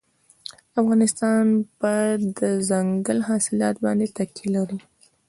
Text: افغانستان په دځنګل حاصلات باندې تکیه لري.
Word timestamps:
افغانستان 0.81 1.43
په 1.79 1.93
دځنګل 2.37 3.19
حاصلات 3.29 3.75
باندې 3.85 4.05
تکیه 4.17 4.47
لري. 4.55 4.77